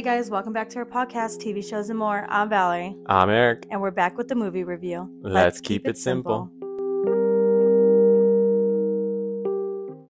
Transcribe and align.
Hey 0.00 0.04
guys, 0.04 0.30
welcome 0.30 0.54
back 0.54 0.70
to 0.70 0.78
our 0.78 0.86
podcast, 0.86 1.42
TV 1.42 1.62
shows 1.62 1.90
and 1.90 1.98
more. 1.98 2.24
I'm 2.30 2.48
Valerie, 2.48 2.96
I'm 3.04 3.28
Eric. 3.28 3.66
and 3.70 3.82
we're 3.82 3.90
back 3.90 4.16
with 4.16 4.28
the 4.28 4.34
movie 4.34 4.64
review. 4.64 5.06
Let's, 5.20 5.60
keep, 5.60 5.86
it 5.86 5.98
simple. 5.98 6.50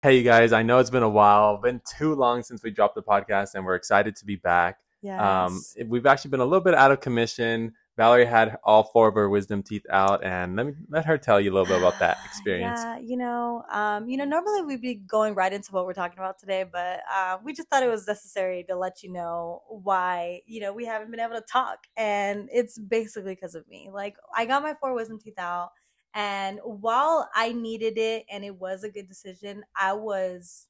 Hey, 0.03 0.15
you 0.15 0.23
guys, 0.23 0.53
I 0.53 0.61
know 0.61 0.77
it's 0.77 0.91
been 0.91 1.01
a 1.01 1.09
while, 1.09 1.57
been 1.57 1.81
too 1.97 2.13
long 2.13 2.43
since 2.43 2.61
we 2.61 2.69
dropped 2.69 2.93
the 2.93 3.01
podcast, 3.01 3.55
and 3.55 3.65
we're 3.65 3.73
excited 3.73 4.15
to 4.17 4.25
be 4.25 4.35
back. 4.35 4.77
Yes. 5.01 5.19
Um, 5.19 5.89
we've 5.89 6.05
actually 6.05 6.29
been 6.29 6.41
a 6.41 6.45
little 6.45 6.63
bit 6.63 6.75
out 6.75 6.91
of 6.91 7.01
commission. 7.01 7.73
Valerie 7.99 8.25
had 8.25 8.57
all 8.63 8.83
four 8.83 9.09
of 9.09 9.15
her 9.15 9.29
wisdom 9.29 9.63
teeth 9.63 9.85
out, 9.91 10.23
and 10.25 10.55
let 10.55 10.65
me 10.67 10.73
let 10.89 11.05
her 11.05 11.17
tell 11.19 11.39
you 11.41 11.51
a 11.51 11.53
little 11.53 11.67
bit 11.67 11.79
about 11.79 11.99
that 11.99 12.17
experience. 12.25 12.87
Yeah, 12.87 12.97
you 12.99 13.17
know, 13.17 13.63
um, 13.71 14.09
you 14.09 14.17
know, 14.17 14.25
normally 14.25 14.61
we'd 14.63 14.81
be 14.81 14.95
going 14.95 15.35
right 15.35 15.51
into 15.53 15.71
what 15.71 15.85
we're 15.85 15.93
talking 15.93 16.19
about 16.19 16.39
today, 16.39 16.63
but 16.63 17.01
uh, 17.13 17.37
we 17.43 17.53
just 17.53 17.69
thought 17.69 17.83
it 17.83 17.89
was 17.89 18.07
necessary 18.07 18.63
to 18.69 18.75
let 18.75 19.03
you 19.03 19.11
know 19.11 19.63
why, 19.69 20.41
you 20.45 20.61
know, 20.61 20.73
we 20.73 20.85
haven't 20.85 21.11
been 21.11 21.19
able 21.19 21.35
to 21.35 21.45
talk, 21.51 21.79
and 21.97 22.49
it's 22.51 22.77
basically 22.79 23.35
because 23.35 23.55
of 23.55 23.67
me. 23.67 23.89
Like, 23.93 24.15
I 24.35 24.45
got 24.45 24.63
my 24.63 24.73
four 24.79 24.93
wisdom 24.95 25.19
teeth 25.19 25.39
out, 25.39 25.71
and 26.13 26.59
while 26.63 27.29
I 27.35 27.53
needed 27.53 27.97
it, 27.97 28.25
and 28.31 28.43
it 28.45 28.55
was 28.55 28.83
a 28.83 28.89
good 28.91 29.07
decision, 29.07 29.63
I 29.75 29.93
was. 29.93 30.67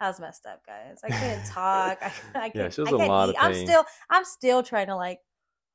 I 0.00 0.08
was 0.08 0.20
messed 0.20 0.46
up, 0.46 0.64
guys. 0.66 1.00
I 1.04 1.10
couldn't 1.10 1.44
talk. 1.52 1.98
I, 2.02 2.12
I 2.34 2.50
Yeah, 2.54 2.68
can't, 2.68 2.72
she 2.72 2.80
was 2.80 2.90
I 2.90 2.92
a 2.92 2.96
lot 2.96 3.30
of 3.30 3.34
eat. 3.34 3.36
I'm 3.38 3.54
still, 3.54 3.84
I'm 4.10 4.24
still 4.24 4.62
trying 4.62 4.88
to 4.88 4.96
like 4.96 5.20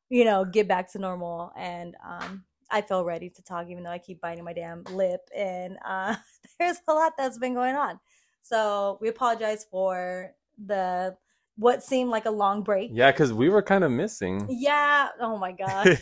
you 0.09 0.25
know, 0.25 0.45
get 0.45 0.67
back 0.67 0.91
to 0.93 0.99
normal. 0.99 1.51
And 1.57 1.95
um, 2.05 2.43
I 2.69 2.81
feel 2.81 3.03
ready 3.03 3.29
to 3.29 3.43
talk, 3.43 3.67
even 3.69 3.83
though 3.83 3.91
I 3.91 3.99
keep 3.99 4.21
biting 4.21 4.43
my 4.43 4.53
damn 4.53 4.83
lip. 4.91 5.21
And 5.35 5.77
uh, 5.85 6.15
there's 6.59 6.77
a 6.87 6.93
lot 6.93 7.13
that's 7.17 7.37
been 7.37 7.53
going 7.53 7.75
on. 7.75 7.99
So 8.41 8.97
we 9.01 9.09
apologize 9.09 9.65
for 9.69 10.33
the 10.63 11.15
what 11.55 11.83
seemed 11.83 12.09
like 12.09 12.25
a 12.25 12.31
long 12.31 12.63
break. 12.63 12.91
Yeah, 12.93 13.11
because 13.11 13.31
we 13.31 13.49
were 13.49 13.61
kind 13.61 13.83
of 13.83 13.91
missing. 13.91 14.47
Yeah. 14.49 15.09
Oh 15.19 15.37
my 15.37 15.51
god. 15.51 15.87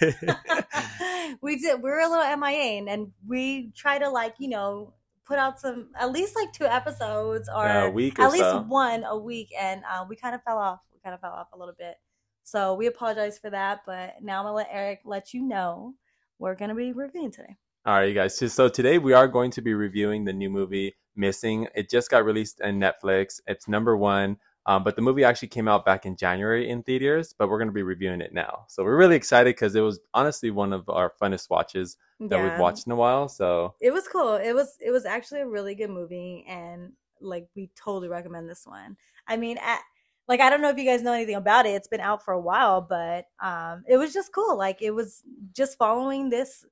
we 1.42 1.58
did. 1.58 1.82
We 1.82 1.90
were 1.90 2.00
a 2.00 2.10
little 2.10 2.38
MIA, 2.38 2.80
and, 2.80 2.90
and 2.90 3.12
we 3.28 3.72
try 3.76 4.00
to 4.00 4.10
like 4.10 4.36
you 4.40 4.50
know 4.50 4.94
put 5.26 5.40
out 5.40 5.60
some 5.60 5.90
at 6.00 6.12
least 6.12 6.36
like 6.36 6.52
two 6.52 6.66
episodes 6.66 7.50
or 7.54 7.66
Yeah, 7.66 7.84
a 7.86 7.90
week 7.90 8.20
or 8.20 8.24
at 8.24 8.32
least 8.32 8.68
one 8.68 9.04
a 9.04 9.18
week, 9.18 9.50
and 9.60 9.84
uh, 9.90 10.06
we 10.08 10.16
kind 10.16 10.36
of 10.36 10.44
fell 10.44 10.58
off. 10.58 10.80
We 10.94 11.00
kind 11.04 11.14
of 11.14 11.22
fell 11.22 11.34
off 11.34 11.48
a 11.54 11.58
little 11.58 11.76
bit. 11.78 11.96
So 12.44 12.74
we 12.74 12.88
apologize 12.88 13.38
for 13.38 13.50
that, 13.50 13.82
but 13.86 14.16
now 14.22 14.40
I'm 14.40 14.46
gonna 14.46 14.56
let 14.56 14.68
Eric 14.72 15.02
let 15.06 15.34
you 15.34 15.42
know 15.42 15.94
we're 16.40 16.56
gonna 16.56 16.76
be 16.76 16.92
reviewing 16.92 17.32
today. 17.32 17.56
All 17.86 17.96
right, 17.96 18.08
you 18.10 18.14
guys. 18.14 18.36
So- 18.54 18.70
today 18.70 18.98
we 18.98 19.14
are 19.14 19.28
going 19.28 19.52
to 19.52 19.62
be 19.62 19.74
reviewing 19.74 20.24
the 20.26 20.34
new 20.34 20.50
movie 20.50 20.96
Missing. 21.16 21.68
It 21.76 21.90
just 21.90 22.10
got 22.10 22.24
released 22.26 22.62
on 22.62 22.80
Netflix. 22.80 23.42
It's 23.48 23.68
number 23.68 23.98
one, 23.98 24.38
um, 24.66 24.84
but 24.84 24.96
the 24.96 25.02
movie 25.02 25.24
actually 25.26 25.50
came 25.50 25.68
out 25.68 25.84
back 25.84 26.06
in 26.06 26.16
January 26.16 26.70
in 26.70 26.84
theaters. 26.84 27.34
But 27.38 27.50
we're 27.50 27.58
going 27.58 27.68
to 27.68 27.74
be 27.74 27.84
reviewing 27.84 28.22
it 28.22 28.34
now. 28.34 28.66
So 28.70 28.84
we're 28.84 28.96
really 28.98 29.16
excited 29.18 29.56
because 29.56 29.76
it 29.76 29.82
was 29.82 30.00
honestly 30.14 30.52
one 30.52 30.72
of 30.72 30.88
our 30.90 31.12
funnest 31.22 31.50
watches 31.50 31.98
that 32.22 32.38
Yeah. 32.38 32.50
we've 32.52 32.60
watched 32.60 32.86
in 32.86 32.94
a 32.94 32.96
while. 32.96 33.28
So 33.28 33.74
It 33.82 33.92
was 33.92 34.08
cool. 34.08 34.36
It 34.36 34.54
was 34.54 34.78
it 34.80 34.92
was 34.92 35.06
actually 35.06 35.42
a 35.42 35.48
really 35.48 35.76
good 35.76 35.90
movie, 35.90 36.46
and 36.48 36.94
like 37.20 37.48
we 37.56 37.70
totally 37.76 38.08
recommend 38.08 38.50
this 38.50 38.66
one. 38.66 38.96
I 39.28 39.36
mean, 39.38 39.58
at, 39.60 39.82
like 40.28 40.40
I 40.40 40.50
don't 40.50 40.62
know 40.62 40.70
if 40.70 40.78
you 40.78 40.86
guys 40.86 41.02
know 41.02 41.14
anything 41.14 41.36
about 41.36 41.66
it. 41.66 41.72
It's 41.72 41.88
been 41.88 42.00
out 42.02 42.24
for 42.24 42.34
a 42.34 42.40
while, 42.42 42.82
but 42.82 43.26
um, 43.42 43.84
it 43.88 43.98
was 43.98 44.14
just 44.14 44.34
cool. 44.34 44.58
Like 44.58 44.82
it 44.82 44.92
was 44.92 45.24
just 45.54 45.78
following 45.78 46.30
this 46.30 46.66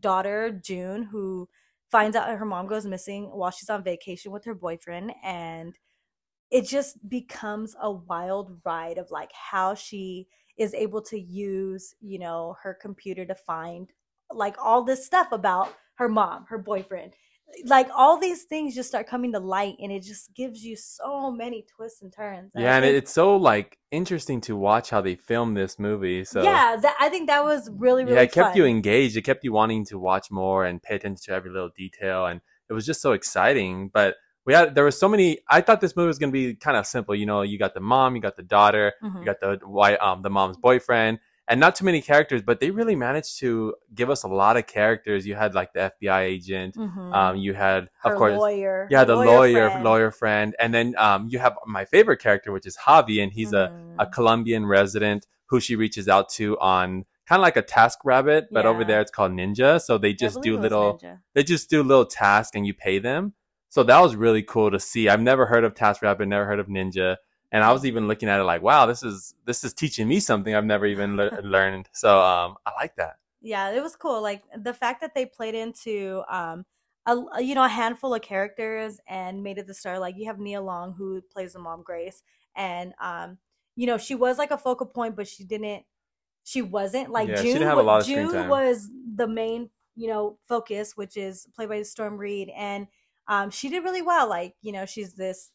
daughter 0.00 0.50
June 0.64 1.02
who 1.04 1.48
finds 1.90 2.16
out 2.16 2.28
her 2.28 2.44
mom 2.44 2.66
goes 2.68 2.86
missing 2.86 3.24
while 3.24 3.50
she's 3.50 3.70
on 3.70 3.82
vacation 3.82 4.32
with 4.32 4.44
her 4.44 4.54
boyfriend, 4.54 5.12
and 5.24 5.76
it 6.50 6.66
just 6.66 7.08
becomes 7.08 7.76
a 7.80 7.90
wild 7.90 8.60
ride 8.64 8.98
of 8.98 9.10
like 9.10 9.30
how 9.32 9.74
she 9.74 10.28
is 10.58 10.74
able 10.74 11.00
to 11.02 11.18
use 11.18 11.94
you 12.00 12.18
know 12.18 12.56
her 12.62 12.74
computer 12.74 13.24
to 13.24 13.34
find 13.34 13.92
like 14.32 14.56
all 14.62 14.84
this 14.84 15.04
stuff 15.04 15.28
about 15.32 15.74
her 15.96 16.08
mom, 16.08 16.46
her 16.48 16.58
boyfriend. 16.58 17.14
Like 17.64 17.88
all 17.94 18.18
these 18.18 18.44
things 18.44 18.74
just 18.74 18.88
start 18.88 19.06
coming 19.06 19.32
to 19.32 19.40
light 19.40 19.76
and 19.80 19.90
it 19.92 20.02
just 20.02 20.34
gives 20.34 20.64
you 20.64 20.76
so 20.76 21.30
many 21.30 21.64
twists 21.76 22.00
and 22.02 22.12
turns. 22.12 22.50
Yeah, 22.54 22.76
and 22.76 22.84
think- 22.84 22.96
it's 22.96 23.12
so 23.12 23.36
like 23.36 23.78
interesting 23.90 24.40
to 24.42 24.56
watch 24.56 24.90
how 24.90 25.00
they 25.00 25.16
filmed 25.16 25.56
this 25.56 25.78
movie. 25.78 26.24
So 26.24 26.42
yeah, 26.42 26.76
that, 26.80 26.96
I 27.00 27.08
think 27.08 27.28
that 27.28 27.44
was 27.44 27.68
really, 27.72 28.04
really 28.04 28.16
yeah, 28.16 28.22
it 28.22 28.32
kept 28.32 28.50
fun. 28.50 28.56
you 28.56 28.64
engaged. 28.64 29.16
It 29.16 29.22
kept 29.22 29.44
you 29.44 29.52
wanting 29.52 29.84
to 29.86 29.98
watch 29.98 30.30
more 30.30 30.64
and 30.64 30.82
pay 30.82 30.94
attention 30.96 31.22
to 31.26 31.32
every 31.32 31.50
little 31.50 31.70
detail, 31.76 32.26
and 32.26 32.40
it 32.68 32.72
was 32.72 32.86
just 32.86 33.02
so 33.02 33.12
exciting. 33.12 33.90
But 33.92 34.14
we 34.46 34.54
had 34.54 34.74
there 34.74 34.84
were 34.84 34.90
so 34.90 35.08
many. 35.08 35.38
I 35.48 35.60
thought 35.60 35.80
this 35.80 35.94
movie 35.96 36.06
was 36.06 36.18
going 36.18 36.32
to 36.32 36.38
be 36.38 36.54
kind 36.54 36.76
of 36.76 36.86
simple. 36.86 37.14
You 37.14 37.26
know, 37.26 37.42
you 37.42 37.58
got 37.58 37.74
the 37.74 37.80
mom, 37.80 38.14
you 38.16 38.22
got 38.22 38.36
the 38.36 38.42
daughter, 38.42 38.94
Mhm. 39.02 39.18
you 39.20 39.24
got 39.24 39.40
the 39.40 39.58
why 39.66 39.96
um 39.96 40.22
the 40.22 40.30
mom's 40.30 40.56
boyfriend, 40.56 41.18
and 41.50 41.60
not 41.60 41.74
too 41.74 41.84
many 41.84 42.00
characters. 42.00 42.40
But 42.40 42.60
they 42.60 42.70
really 42.70 42.94
managed 42.96 43.38
to 43.40 43.74
give 43.94 44.08
us 44.08 44.22
a 44.22 44.28
lot 44.28 44.56
of 44.56 44.66
characters. 44.66 45.26
You 45.26 45.34
had 45.34 45.54
like 45.54 45.72
the 45.74 45.92
FBI 46.00 46.20
agent. 46.22 46.76
Mhm. 46.76 47.14
Um, 47.14 47.36
you 47.36 47.52
had 47.52 47.88
her 48.02 48.12
of 48.12 48.16
course. 48.18 48.32
The 48.32 48.38
lawyer. 48.38 48.88
Yeah, 48.90 49.04
the 49.04 49.16
lawyer, 49.16 49.68
friend. 49.70 49.84
lawyer 49.84 50.10
friend, 50.10 50.54
and 50.58 50.72
then 50.72 50.94
um, 50.96 51.28
you 51.30 51.38
have 51.40 51.54
my 51.66 51.84
favorite 51.84 52.20
character, 52.22 52.52
which 52.52 52.66
is 52.66 52.76
Javi, 52.86 53.22
and 53.22 53.30
he's 53.32 53.52
a 53.52 53.64
a 53.98 54.06
Mhm. 54.06 54.12
Colombian 54.12 54.64
resident 54.64 55.26
who 55.50 55.60
she 55.60 55.76
reaches 55.76 56.08
out 56.08 56.28
to 56.30 56.56
on 56.60 57.04
kind 57.28 57.38
of 57.40 57.42
like 57.42 57.56
a 57.56 57.62
TaskRabbit, 57.62 58.46
but 58.50 58.64
over 58.66 58.84
there 58.84 59.00
it's 59.00 59.10
called 59.10 59.32
Ninja. 59.32 59.80
So 59.80 59.98
they 59.98 60.12
just 60.14 60.40
do 60.42 60.56
little 60.58 60.98
Ninja. 60.98 61.18
they 61.34 61.42
just 61.44 61.68
do 61.70 61.82
little 61.82 62.06
tasks 62.06 62.56
and 62.56 62.66
you 62.66 62.72
pay 62.74 62.98
them. 62.98 63.34
So 63.68 63.82
that 63.84 64.00
was 64.00 64.16
really 64.16 64.42
cool 64.42 64.70
to 64.72 64.80
see. 64.80 65.08
I've 65.08 65.20
never 65.20 65.46
heard 65.46 65.62
of 65.64 65.74
TaskRabbit, 65.74 66.26
never 66.26 66.44
heard 66.46 66.58
of 66.58 66.66
Ninja. 66.66 67.16
And 67.52 67.64
I 67.64 67.72
was 67.72 67.84
even 67.84 68.06
looking 68.08 68.28
at 68.28 68.40
it 68.40 68.44
like, 68.44 68.62
wow, 68.62 68.86
this 68.86 69.02
is 69.02 69.34
this 69.44 69.64
is 69.64 69.72
teaching 69.74 70.06
me 70.08 70.20
something 70.20 70.54
I've 70.54 70.64
never 70.64 70.86
even 70.86 71.16
le- 71.16 71.40
learned. 71.42 71.88
So 71.92 72.20
um, 72.20 72.56
I 72.66 72.72
like 72.78 72.96
that. 72.96 73.16
yeah 73.40 73.70
it 73.70 73.82
was 73.82 73.96
cool 73.96 74.20
like 74.22 74.42
the 74.56 74.74
fact 74.74 75.00
that 75.00 75.14
they 75.14 75.24
played 75.26 75.54
into 75.54 76.22
um 76.28 76.64
a, 77.06 77.42
you 77.42 77.54
know 77.54 77.64
a 77.64 77.68
handful 77.68 78.14
of 78.14 78.22
characters 78.22 79.00
and 79.08 79.42
made 79.42 79.58
it 79.58 79.66
the 79.66 79.74
star 79.74 79.98
like 79.98 80.16
you 80.16 80.26
have 80.26 80.38
nia 80.38 80.60
long 80.60 80.92
who 80.92 81.20
plays 81.22 81.54
the 81.54 81.58
mom 81.58 81.82
grace 81.82 82.22
and 82.54 82.92
um 83.00 83.38
you 83.76 83.86
know 83.86 83.96
she 83.98 84.14
was 84.14 84.38
like 84.38 84.50
a 84.50 84.58
focal 84.58 84.86
point 84.86 85.16
but 85.16 85.26
she 85.26 85.44
didn't 85.44 85.84
she 86.44 86.62
wasn't 86.62 87.10
like 87.10 87.28
Yeah, 87.28 87.36
she 87.36 87.42
june 87.42 87.54
didn't 87.54 87.68
have 87.68 87.78
a 87.78 87.82
lot 87.82 88.00
of 88.00 88.06
june 88.06 88.46
was 88.48 88.90
the 89.16 89.26
main 89.28 89.70
you 89.96 90.08
know 90.08 90.38
focus 90.46 90.96
which 90.96 91.16
is 91.16 91.46
played 91.54 91.68
by 91.68 91.82
Storm 91.82 92.16
Reid 92.16 92.50
and 92.56 92.86
um 93.28 93.50
she 93.50 93.68
did 93.68 93.82
really 93.84 94.02
well 94.02 94.28
like 94.28 94.54
you 94.62 94.72
know 94.72 94.86
she's 94.86 95.14
this 95.14 95.50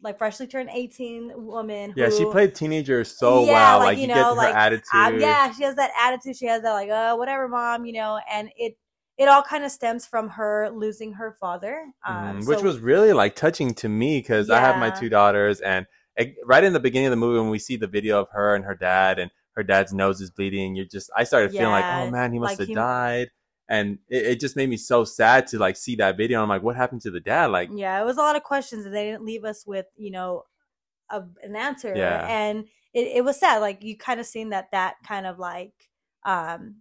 like 0.00 0.18
freshly 0.18 0.46
turned 0.46 0.70
18 0.70 1.32
woman 1.36 1.92
Yeah, 1.96 2.08
she 2.10 2.24
played 2.24 2.54
teenager 2.54 3.04
so 3.04 3.44
Yeah, 3.44 3.52
well. 3.52 3.78
like, 3.80 3.86
Like, 3.86 3.96
you 3.98 4.02
you, 4.02 4.08
know, 4.08 4.14
get 4.14 4.26
her 4.26 4.34
like, 4.36 4.54
attitude. 4.54 4.88
um, 4.94 5.20
yeah, 5.20 5.52
she 5.52 5.64
has 5.64 5.74
that 5.76 5.90
attitude. 6.00 6.36
She 6.36 6.46
has 6.46 6.62
that 6.62 6.72
like, 6.72 6.88
oh, 6.90 7.16
whatever, 7.16 7.48
mom, 7.48 7.84
you 7.84 7.92
know, 7.92 8.18
and 8.30 8.50
it 8.56 8.76
it 9.18 9.28
all 9.28 9.42
kind 9.42 9.62
of 9.62 9.70
stems 9.70 10.06
from 10.06 10.30
her 10.30 10.70
losing 10.70 11.12
her 11.12 11.36
father, 11.38 11.84
um, 12.08 12.38
Mhm, 12.40 12.46
which 12.46 12.58
so- 12.58 12.64
was 12.64 12.78
really 12.78 13.12
like 13.12 13.36
touching 13.36 13.74
to 13.74 13.88
me 13.88 14.18
because 14.18 14.48
I 14.50 14.58
have 14.60 14.78
my 14.78 14.90
two 14.90 15.08
daughters, 15.10 15.60
and 15.60 15.86
it, 16.16 16.34
right 16.44 16.64
in 16.64 16.72
the 16.72 16.80
beginning 16.80 17.06
of 17.06 17.10
the 17.12 17.16
movie 17.16 17.38
when 17.38 17.50
we 17.50 17.58
see 17.58 17.76
the 17.76 17.86
video 17.86 18.20
of 18.20 18.28
her 18.30 18.54
and 18.54 18.64
her 18.64 18.74
dad, 18.74 19.18
and 19.18 19.30
her 19.54 19.62
dad's 19.62 19.92
nose 19.92 20.20
is 20.22 20.30
bleeding, 20.30 20.74
you're 20.74 20.86
just 20.86 21.10
I 21.16 21.24
started 21.24 21.52
feeling 21.52 21.72
like, 21.72 21.84
oh 21.90 22.10
man, 22.10 22.32
he 22.32 22.38
must 22.38 22.52
like 22.52 22.58
have 22.60 22.68
he- 22.68 22.74
died, 22.74 23.28
and 23.72 23.98
it, 24.08 24.26
it 24.26 24.40
just 24.40 24.56
made 24.56 24.68
me 24.68 24.76
so 24.76 25.04
sad 25.04 25.46
to 25.48 25.58
like 25.58 25.76
see 25.76 25.96
that 25.96 26.16
video. 26.16 26.42
I'm 26.42 26.48
like, 26.48 26.62
what 26.62 26.76
happened 26.76 27.02
to 27.02 27.10
the 27.10 27.20
dad? 27.20 27.46
Like, 27.46 27.70
yeah, 27.70 28.00
it 28.00 28.04
was 28.04 28.16
a 28.16 28.20
lot 28.20 28.36
of 28.36 28.42
questions, 28.42 28.84
and 28.84 28.94
they 28.94 29.04
didn't 29.04 29.24
leave 29.24 29.44
us 29.44 29.66
with 29.66 29.86
you 29.96 30.10
know 30.10 30.44
a, 31.10 31.22
an 31.42 31.56
answer, 31.56 31.94
Yeah. 31.96 32.26
and 32.26 32.66
it, 32.94 33.08
it 33.18 33.24
was 33.24 33.38
sad. 33.40 33.58
Like 33.60 33.82
you 33.84 33.96
kind 33.98 34.20
of 34.20 34.26
seen 34.26 34.50
that 34.50 34.70
that 34.72 34.96
kind 35.06 35.26
of 35.26 35.38
like. 35.38 35.74
um 36.24 36.76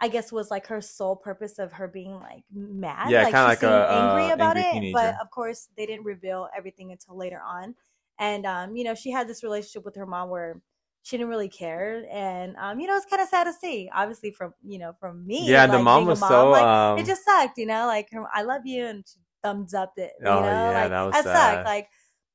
I 0.00 0.08
guess 0.08 0.32
was 0.32 0.50
like 0.50 0.66
her 0.68 0.80
sole 0.80 1.16
purpose 1.16 1.58
of 1.58 1.72
her 1.74 1.88
being 1.88 2.14
like 2.14 2.44
mad, 2.52 3.10
Yeah, 3.10 3.20
like 3.20 3.36
kinda 3.36 3.44
she 3.44 3.50
like 3.50 3.62
a, 3.62 3.68
angry 3.88 4.28
uh, 4.28 4.32
about 4.32 4.56
angry 4.58 4.58
it. 4.58 4.92
But 4.92 5.14
of 5.22 5.30
course, 5.30 5.68
they 5.76 5.86
didn't 5.86 6.04
reveal 6.06 6.48
everything 6.56 6.92
until 6.92 7.16
later 7.16 7.40
on. 7.40 7.76
And 8.18 8.46
um, 8.46 8.76
you 8.76 8.84
know, 8.84 8.94
she 8.94 9.10
had 9.12 9.28
this 9.28 9.42
relationship 9.44 9.84
with 9.84 9.96
her 9.96 10.06
mom 10.06 10.30
where 10.30 10.60
she 11.04 11.18
didn't 11.18 11.28
really 11.28 11.50
care, 11.50 12.06
and 12.10 12.56
um, 12.56 12.80
you 12.80 12.86
know, 12.86 12.96
it's 12.96 13.04
kind 13.04 13.20
of 13.20 13.28
sad 13.28 13.44
to 13.44 13.52
see. 13.52 13.90
Obviously, 13.94 14.30
from 14.30 14.54
you 14.64 14.78
know, 14.78 14.94
from 14.98 15.26
me, 15.26 15.46
yeah, 15.46 15.66
the 15.66 15.78
mom 15.78 16.06
was 16.06 16.18
so 16.18 16.50
like, 16.50 16.62
um, 16.62 16.98
it 16.98 17.04
just 17.04 17.26
sucked, 17.26 17.58
you 17.58 17.66
know, 17.66 17.86
like 17.86 18.08
her, 18.10 18.24
I 18.32 18.40
love 18.40 18.62
you, 18.64 18.86
and 18.86 19.04
she 19.06 19.18
thumbs 19.42 19.74
up 19.74 19.92
it, 19.98 20.12
you 20.18 20.26
Oh, 20.26 20.40
know, 20.40 20.46
yeah, 20.46 20.80
like 20.80 20.90
that 20.90 21.02
was 21.02 21.14
sucked, 21.16 21.26
sad. 21.26 21.64
like, 21.66 21.88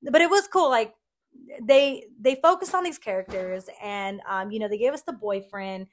but 0.04 0.22
it 0.22 0.30
was 0.30 0.48
cool, 0.48 0.70
like 0.70 0.94
they 1.64 2.06
they 2.22 2.36
focused 2.36 2.76
on 2.76 2.84
these 2.84 3.00
characters, 3.00 3.66
and 3.82 4.22
um, 4.30 4.52
you 4.52 4.60
know, 4.60 4.68
they 4.68 4.78
gave 4.78 4.94
us 4.94 5.02
the 5.02 5.14
boyfriend. 5.14 5.88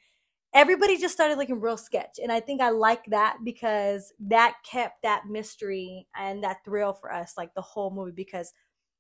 Everybody 0.53 0.99
just 0.99 1.15
started 1.15 1.39
looking 1.39 1.59
real 1.59 1.79
sketch, 1.79 2.19
and 2.23 2.31
I 2.31 2.41
think 2.41 2.61
I 2.61 2.69
like 2.71 3.07
that 3.07 3.39
because 3.43 4.13
that 4.21 4.57
kept 4.71 5.01
that 5.03 5.23
mystery 5.27 6.07
and 6.15 6.45
that 6.45 6.59
thrill 6.63 6.93
for 6.93 7.11
us, 7.11 7.33
like 7.39 7.55
the 7.55 7.63
whole 7.63 7.91
movie, 7.91 8.13
because. 8.13 8.53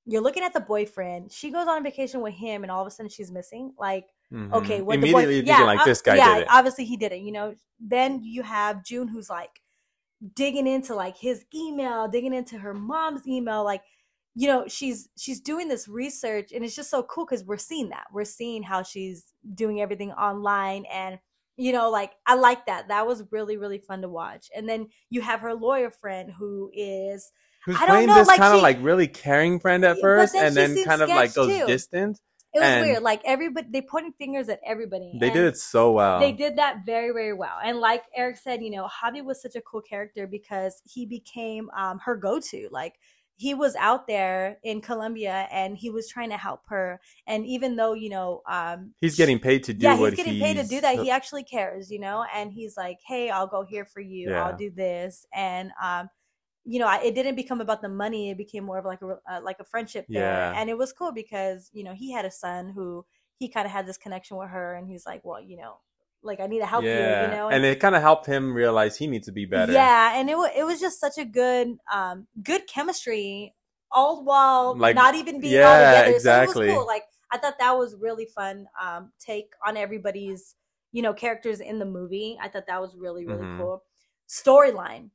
You're 0.06 0.22
looking 0.22 0.44
at 0.44 0.52
the 0.52 0.60
boyfriend. 0.60 1.32
She 1.32 1.50
goes 1.50 1.66
on 1.66 1.78
a 1.78 1.82
vacation 1.82 2.20
with 2.20 2.34
him, 2.34 2.62
and 2.62 2.70
all 2.70 2.80
of 2.80 2.86
a 2.86 2.90
sudden 2.90 3.10
she's 3.10 3.30
missing. 3.30 3.72
Like, 3.78 4.06
mhm. 4.32 4.52
okay, 4.52 4.80
what 4.80 5.00
the 5.00 5.08
immediately 5.08 5.42
boy, 5.42 5.46
thinking 5.46 5.66
like 5.66 5.84
this 5.84 6.00
guy 6.00 6.16
yeah, 6.16 6.34
did 6.34 6.42
it. 6.42 6.48
obviously 6.50 6.84
he 6.84 6.96
did 6.96 7.12
it. 7.12 7.20
You 7.22 7.32
know, 7.32 7.54
then 7.80 8.22
you 8.22 8.42
have 8.42 8.84
June 8.84 9.08
who's 9.08 9.28
like 9.28 9.60
digging 10.34 10.66
into 10.66 10.94
like 10.94 11.16
his 11.16 11.44
email, 11.54 12.08
digging 12.08 12.32
into 12.32 12.58
her 12.58 12.72
mom's 12.72 13.26
email, 13.26 13.64
like 13.64 13.82
you 14.36 14.46
know 14.46 14.68
she's 14.68 15.08
she's 15.16 15.40
doing 15.40 15.66
this 15.66 15.88
research 15.88 16.52
and 16.52 16.64
it's 16.64 16.76
just 16.76 16.90
so 16.90 17.02
cool 17.04 17.24
because 17.24 17.42
we're 17.44 17.56
seeing 17.56 17.88
that 17.88 18.04
we're 18.12 18.24
seeing 18.24 18.62
how 18.62 18.82
she's 18.82 19.32
doing 19.54 19.80
everything 19.80 20.12
online 20.12 20.84
and 20.92 21.18
you 21.56 21.72
know 21.72 21.90
like 21.90 22.12
i 22.26 22.34
like 22.34 22.66
that 22.66 22.86
that 22.88 23.06
was 23.06 23.24
really 23.30 23.56
really 23.56 23.78
fun 23.78 24.02
to 24.02 24.08
watch 24.08 24.48
and 24.54 24.68
then 24.68 24.86
you 25.08 25.22
have 25.22 25.40
her 25.40 25.54
lawyer 25.54 25.90
friend 25.90 26.30
who 26.38 26.70
is 26.74 27.32
Who's 27.66 27.76
playing 27.76 28.06
know, 28.06 28.14
this 28.14 28.28
like, 28.28 28.38
kind 28.38 28.54
of 28.54 28.62
like 28.62 28.78
really 28.80 29.08
caring 29.08 29.60
friend 29.60 29.84
at 29.84 29.98
first, 30.00 30.32
then 30.32 30.46
and 30.46 30.56
then 30.56 30.84
kind 30.84 31.02
of 31.02 31.08
like 31.08 31.34
goes 31.34 31.48
too. 31.48 31.66
distant. 31.66 32.18
it 32.54 32.60
was 32.60 32.68
And- 32.68 32.86
weird 32.86 33.02
like 33.02 33.20
everybody 33.26 33.66
they 33.70 33.82
pointing 33.82 34.12
fingers 34.12 34.48
at 34.48 34.60
everybody 34.64 35.18
They 35.20 35.28
did 35.30 35.44
it 35.44 35.56
so 35.58 35.92
well. 35.92 36.20
they 36.20 36.32
did 36.32 36.56
that 36.56 36.86
very 36.86 37.12
very 37.12 37.34
well 37.34 37.58
and 37.62 37.78
like 37.80 38.04
eric 38.16 38.38
said 38.38 38.62
you 38.62 38.70
know 38.70 38.86
javi 38.88 39.22
was 39.22 39.42
such 39.42 39.56
a 39.56 39.60
cool 39.60 39.82
character 39.82 40.26
because 40.26 40.80
he 40.84 41.04
became 41.04 41.68
um, 41.76 41.98
her 41.98 42.16
go-to 42.16 42.68
like 42.70 42.94
he 43.38 43.52
was 43.52 43.76
out 43.76 44.06
there 44.06 44.56
in 44.62 44.80
colombia 44.80 45.46
and 45.52 45.76
he 45.76 45.90
was 45.90 46.08
trying 46.08 46.30
to 46.30 46.38
help 46.38 46.60
her 46.68 46.98
and 47.26 47.44
even 47.44 47.76
though 47.76 47.92
you 47.92 48.08
know 48.08 48.40
um 48.48 48.94
He's 49.02 49.16
getting 49.16 49.38
paid 49.38 49.64
to 49.64 49.74
do 49.74 49.84
yeah 49.84 49.98
what 49.98 50.14
he's 50.14 50.24
getting 50.24 50.40
paid 50.40 50.56
to 50.56 50.64
do 50.66 50.80
that 50.80 50.98
he 51.00 51.10
actually 51.10 51.44
cares 51.44 51.90
you 51.90 51.98
know 52.00 52.24
and 52.34 52.50
he's 52.52 52.74
like 52.76 52.96
hey 53.06 53.28
i'll 53.28 53.48
go 53.48 53.62
here 53.68 53.84
for 53.84 54.00
you 54.00 54.30
Yeah. 54.30 54.44
i'll 54.46 54.56
do 54.56 54.70
this 54.70 55.26
and 55.34 55.72
um 55.82 56.08
you 56.66 56.78
know 56.78 56.86
I, 56.86 57.00
it 57.02 57.14
didn't 57.14 57.36
become 57.36 57.60
about 57.60 57.82
the 57.82 57.88
money 57.88 58.30
it 58.30 58.36
became 58.38 58.64
more 58.64 58.78
of 58.78 58.84
like 58.84 59.02
a 59.02 59.18
uh, 59.30 59.40
like 59.42 59.56
a 59.60 59.64
friendship 59.64 60.08
there 60.12 60.48
Yeah. 60.48 60.52
and 60.60 60.68
it 60.70 60.76
was 60.78 60.92
cool 60.92 61.12
because 61.12 61.70
you 61.72 61.84
know 61.84 61.94
he 61.94 62.12
had 62.12 62.24
a 62.24 62.30
son 62.30 62.70
who 62.74 63.04
he 63.38 63.48
kind 63.48 63.66
of 63.66 63.72
had 63.72 63.86
this 63.86 63.98
connection 63.98 64.36
with 64.36 64.48
her 64.48 64.74
and 64.74 64.88
he's 64.88 65.06
like 65.06 65.22
well 65.24 65.40
you 65.40 65.56
know 65.56 65.78
like 66.22 66.40
i 66.40 66.46
need 66.46 66.58
to 66.60 66.66
help 66.66 66.84
you 66.92 67.04
you 67.22 67.28
know 67.28 67.48
and 67.48 67.64
it 67.64 67.78
kind 67.80 67.94
of 67.94 68.02
helped 68.02 68.26
him 68.26 68.52
realize 68.54 68.96
he 68.96 69.06
needs 69.06 69.26
to 69.26 69.32
be 69.32 69.44
better. 69.46 69.72
yeah 69.72 70.18
and 70.18 70.28
it, 70.28 70.36
it 70.56 70.64
was 70.64 70.80
just 70.80 71.00
such 71.00 71.18
a 71.18 71.24
good 71.24 71.76
um 71.92 72.26
good 72.42 72.66
chemistry 72.66 73.54
all 73.92 74.24
while 74.24 74.76
Like, 74.76 74.94
not 74.96 75.14
even 75.14 75.40
being 75.40 75.54
yeah, 75.54 75.68
all 75.68 75.78
together 75.78 76.16
exactly. 76.16 76.66
so 76.66 76.72
it 76.72 76.76
was 76.76 76.78
cool 76.78 76.86
like 76.86 77.04
i 77.32 77.38
thought 77.38 77.58
that 77.58 77.72
was 77.78 77.94
really 78.00 78.26
fun 78.26 78.66
um 78.82 79.12
take 79.20 79.52
on 79.66 79.76
everybody's 79.76 80.56
you 80.92 81.02
know 81.02 81.12
characters 81.12 81.60
in 81.60 81.78
the 81.78 81.84
movie 81.84 82.36
i 82.42 82.48
thought 82.48 82.66
that 82.66 82.80
was 82.80 82.96
really 82.98 83.24
really 83.26 83.44
Mhm. 83.44 83.58
cool 83.58 83.82
storyline 84.28 85.10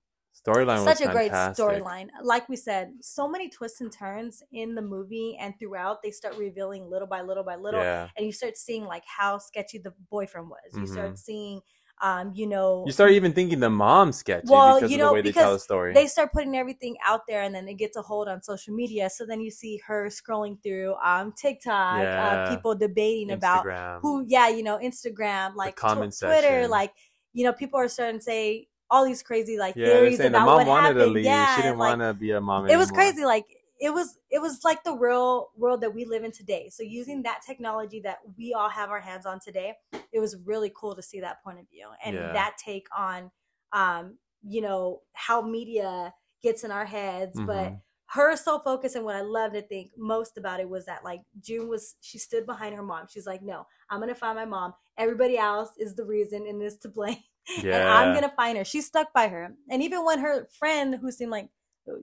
storyline 0.47 0.83
was 0.85 0.97
such 0.97 1.01
a 1.01 1.11
great 1.11 1.31
storyline 1.31 2.07
like 2.23 2.47
we 2.49 2.55
said 2.55 2.91
so 3.01 3.27
many 3.27 3.49
twists 3.49 3.81
and 3.81 3.91
turns 3.91 4.41
in 4.51 4.75
the 4.75 4.81
movie 4.81 5.37
and 5.39 5.53
throughout 5.59 6.01
they 6.01 6.11
start 6.11 6.35
revealing 6.37 6.89
little 6.89 7.07
by 7.07 7.21
little 7.21 7.43
by 7.43 7.55
little 7.55 7.81
Yeah, 7.81 8.09
and 8.17 8.25
you 8.25 8.31
start 8.31 8.57
seeing 8.57 8.85
like 8.85 9.03
how 9.05 9.37
sketchy 9.37 9.77
the 9.77 9.93
boyfriend 10.09 10.49
was 10.49 10.73
you 10.73 10.81
Mhm. 10.83 10.91
start 10.91 11.17
seeing 11.19 11.61
um 12.01 12.31
you 12.33 12.47
know 12.47 12.83
you 12.87 12.91
start 12.91 13.11
even 13.11 13.31
thinking 13.33 13.59
the 13.59 13.69
mom's 13.69 14.17
sketchy 14.17 14.47
Well, 14.49 14.75
because 14.79 14.91
you 14.91 14.97
of 14.97 15.01
know, 15.01 15.07
the 15.09 15.13
way 15.13 15.21
they 15.21 15.31
tell 15.31 15.53
the 15.53 15.59
story. 15.59 15.93
they 15.93 16.07
start 16.07 16.31
putting 16.33 16.57
everything 16.57 16.95
out 17.05 17.21
there 17.27 17.43
and 17.43 17.53
then 17.53 17.67
it 17.67 17.75
gets 17.75 17.95
a 17.95 18.01
hold 18.01 18.27
on 18.27 18.41
social 18.41 18.73
media 18.73 19.09
so 19.09 19.25
then 19.25 19.39
you 19.41 19.51
see 19.51 19.79
her 19.85 20.07
scrolling 20.07 20.61
through 20.63 20.95
um 20.95 21.31
tiktok 21.33 22.01
Yeah. 22.01 22.43
uh, 22.43 22.49
people 22.49 22.73
debating 22.73 23.31
about 23.31 23.67
who 24.01 24.25
yeah 24.27 24.47
you 24.49 24.63
know 24.63 24.79
instagram 24.79 25.53
like 25.55 25.75
tw- 25.75 25.81
twitter 25.83 26.09
section. 26.11 26.69
like 26.71 26.93
you 27.33 27.43
know 27.45 27.53
people 27.53 27.79
are 27.79 27.87
starting 27.87 28.17
to 28.19 28.23
say 28.23 28.67
all 28.91 29.05
these 29.05 29.23
crazy 29.23 29.57
like 29.57 29.75
yeah, 29.75 29.85
theories 29.87 30.17
saying 30.17 30.33
the 30.33 30.39
mom 30.39 30.57
what 30.57 30.67
wanted 30.67 30.87
happened 30.89 30.99
to 30.99 31.07
leave. 31.07 31.25
yeah 31.25 31.55
she 31.55 31.61
didn't 31.63 31.77
like, 31.79 31.97
want 31.97 32.01
to 32.01 32.13
be 32.13 32.31
a 32.31 32.41
mom. 32.41 32.65
Anymore. 32.65 32.75
it 32.75 32.77
was 32.77 32.91
crazy 32.91 33.25
like 33.25 33.45
it 33.79 33.91
was 33.91 34.19
it 34.29 34.39
was 34.39 34.63
like 34.63 34.83
the 34.83 34.93
real 34.93 35.49
world 35.57 35.81
that 35.81 35.93
we 35.95 36.05
live 36.05 36.23
in 36.23 36.31
today 36.31 36.69
so 36.69 36.83
using 36.83 37.23
that 37.23 37.39
technology 37.45 37.99
that 38.01 38.19
we 38.37 38.53
all 38.53 38.69
have 38.69 38.89
our 38.91 38.99
hands 38.99 39.25
on 39.25 39.39
today 39.39 39.73
it 40.13 40.19
was 40.19 40.35
really 40.45 40.71
cool 40.75 40.95
to 40.95 41.01
see 41.01 41.19
that 41.21 41.43
point 41.43 41.59
of 41.59 41.67
view 41.69 41.87
and 42.05 42.15
Yeah. 42.15 42.33
that 42.33 42.55
take 42.63 42.85
on 42.95 43.31
um 43.73 44.17
you 44.47 44.61
know 44.61 45.01
how 45.13 45.41
media 45.41 46.13
gets 46.43 46.63
in 46.63 46.71
our 46.71 46.85
heads 46.85 47.39
but 47.39 47.71
Mhm. 47.71 47.81
her 48.07 48.35
sole 48.35 48.59
focus 48.59 48.95
and 48.95 49.05
what 49.05 49.15
i 49.15 49.21
love 49.21 49.53
to 49.53 49.61
think 49.61 49.91
most 49.97 50.37
about 50.37 50.59
it 50.59 50.67
was 50.69 50.85
that 50.85 51.03
like 51.03 51.21
june 51.39 51.69
was 51.69 51.95
she 52.01 52.17
stood 52.17 52.45
behind 52.45 52.75
her 52.75 52.83
mom 52.83 53.05
she's 53.09 53.25
like 53.27 53.41
no 53.41 53.65
i'm 53.89 53.99
gonna 53.99 54.13
find 54.13 54.35
my 54.35 54.45
mom 54.45 54.73
everybody 54.97 55.37
else 55.37 55.69
is 55.77 55.95
the 55.95 56.03
reason 56.05 56.45
and 56.47 56.61
is 56.61 56.77
to 56.77 56.89
blame 56.89 57.17
Yeah, 57.55 57.77
and 57.77 57.89
I'm 57.89 58.13
gonna 58.13 58.33
find 58.35 58.57
her. 58.57 58.63
She 58.63 58.81
stuck 58.81 59.13
by 59.13 59.27
her, 59.27 59.55
and 59.69 59.81
even 59.83 60.05
when 60.05 60.19
her 60.19 60.47
friend, 60.59 60.95
who 61.01 61.11
seemed 61.11 61.31
like, 61.31 61.49